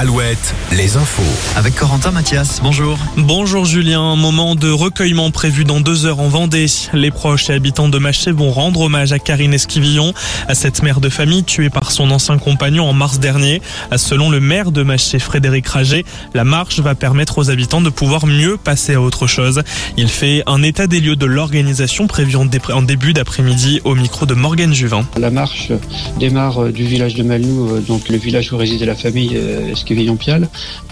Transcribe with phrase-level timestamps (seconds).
[0.00, 1.22] al Alouette, les infos.
[1.56, 2.98] Avec Corentin Mathias, bonjour.
[3.16, 6.66] Bonjour Julien, moment de recueillement prévu dans deux heures en Vendée.
[6.92, 10.12] Les proches et habitants de Maché vont rendre hommage à Karine Esquivillon,
[10.46, 13.60] à cette mère de famille tuée par son ancien compagnon en mars dernier.
[13.96, 16.04] Selon le maire de Maché, Frédéric Raget,
[16.34, 19.62] la marche va permettre aux habitants de pouvoir mieux passer à autre chose.
[19.96, 24.34] Il fait un état des lieux de l'organisation prévu en, début d'après-midi au micro de
[24.34, 25.04] Morgane Juvin.
[25.16, 25.72] La marche
[26.20, 29.74] démarre du village de Malnou, euh, donc le village où résidait la famille euh,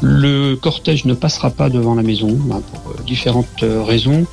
[0.00, 4.26] Le cortège ne passera pas devant la maison bah, pour euh, différentes euh, raisons.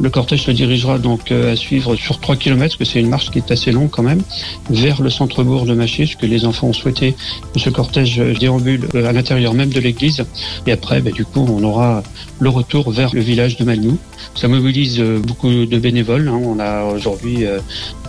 [0.00, 3.30] Le cortège se dirigera donc euh, à suivre sur 3 km, que c'est une marche
[3.30, 4.22] qui est assez longue quand même,
[4.70, 7.14] vers le centre-bourg de Maché, ce que les enfants ont souhaité
[7.52, 10.24] que ce cortège déambule à l'intérieur même de l'église.
[10.66, 12.02] Et après, bah, du coup, on aura
[12.38, 13.98] le retour vers le village de Malnou.
[14.34, 16.28] Ça mobilise beaucoup de bénévoles.
[16.28, 16.40] Hein.
[16.44, 17.44] On a aujourd'hui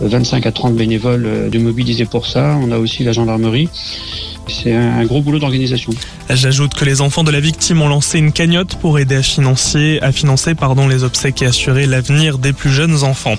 [0.00, 2.56] 25 à 30 bénévoles de mobiliser pour ça.
[2.62, 3.68] On a aussi la gendarmerie.
[4.48, 5.92] C'est un gros boulot d'organisation.
[6.34, 9.98] J'ajoute que les enfants de la victime ont lancé une cagnotte pour aider à financer,
[10.00, 13.36] à financer pardon, les obsèques et assurer l'avenir des plus jeunes enfants.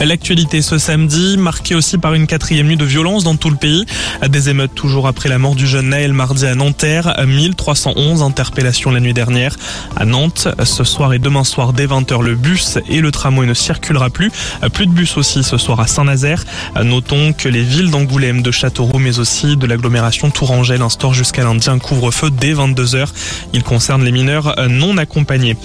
[0.00, 3.86] L'actualité ce samedi, marquée aussi par une quatrième nuit de violence dans tout le pays.
[4.28, 7.24] Des émeutes toujours après la mort du jeune Naël mardi à Nanterre.
[7.26, 9.56] 1311 interpellations la nuit dernière.
[9.96, 13.54] À Nantes, ce soir et demain soir dès 20h, le bus et le tramway ne
[13.54, 14.30] circulera plus.
[14.72, 16.44] Plus de bus aussi ce soir à Saint-Nazaire.
[16.82, 21.70] Notons que les villes d'Angoulême, de Châteauroux, mais aussi de l'agglomération Tourangelle instaurent jusqu'à lundi
[21.70, 23.08] un couvre-feu dès 22h.
[23.52, 25.56] Il concerne les mineurs non accompagnés.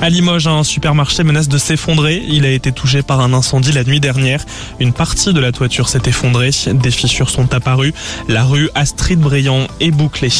[0.00, 2.22] À Limoges, un supermarché menace de s'effondrer.
[2.28, 4.44] Il a été touché par un incendie la nuit dernière.
[4.80, 6.50] Une partie de la toiture s'est effondrée.
[6.72, 7.92] Des fissures sont apparues.
[8.28, 10.30] La rue Astrid Briand est bouclée.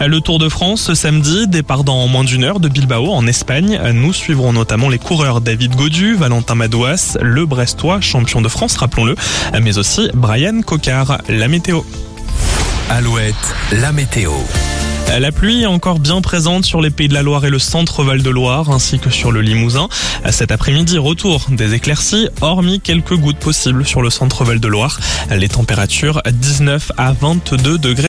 [0.00, 3.80] Le Tour de France ce samedi, départ dans moins d'une heure de Bilbao en Espagne.
[3.94, 9.14] Nous suivrons notamment les coureurs David Godu, Valentin Madouas, le Brestois, champion de France, rappelons-le,
[9.62, 11.22] mais aussi Brian Cocard.
[11.28, 11.80] La météo.
[12.90, 13.34] Alouette,
[13.72, 14.32] la météo.
[15.20, 18.02] La pluie est encore bien présente sur les Pays de la Loire et le centre
[18.02, 19.88] Val-de-Loire, ainsi que sur le Limousin.
[20.30, 24.98] Cet après-midi, retour des éclaircies, hormis quelques gouttes possibles sur le centre Val-de-Loire.
[25.30, 28.02] Les températures 19 à 22 degrés.